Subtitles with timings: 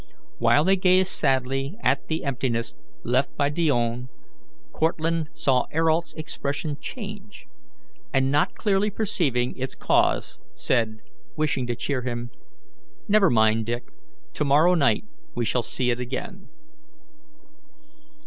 [0.39, 4.07] While they gazed sadly at the emptiness left by Dione,
[4.71, 7.45] Cortlandt saw Ayrault's expression change,
[8.11, 11.01] and, not clearly perceiving its cause, said,
[11.37, 12.31] wishing to cheer him:
[13.07, 13.83] "Never mind, Dick;
[14.33, 15.03] to morrow night
[15.35, 16.47] we shall see it again."